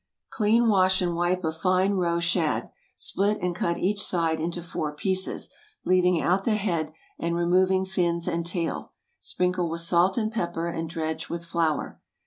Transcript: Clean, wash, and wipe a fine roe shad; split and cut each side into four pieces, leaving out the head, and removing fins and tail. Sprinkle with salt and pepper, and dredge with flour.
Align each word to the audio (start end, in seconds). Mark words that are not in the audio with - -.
Clean, 0.31 0.67
wash, 0.67 0.99
and 1.03 1.15
wipe 1.15 1.43
a 1.43 1.51
fine 1.51 1.91
roe 1.93 2.19
shad; 2.19 2.71
split 2.95 3.37
and 3.39 3.53
cut 3.53 3.77
each 3.77 4.03
side 4.03 4.39
into 4.39 4.63
four 4.63 4.95
pieces, 4.95 5.51
leaving 5.85 6.19
out 6.19 6.43
the 6.43 6.55
head, 6.55 6.91
and 7.19 7.35
removing 7.35 7.85
fins 7.85 8.27
and 8.27 8.43
tail. 8.43 8.93
Sprinkle 9.19 9.69
with 9.69 9.81
salt 9.81 10.17
and 10.17 10.31
pepper, 10.31 10.67
and 10.67 10.89
dredge 10.89 11.29
with 11.29 11.45
flour. 11.45 12.01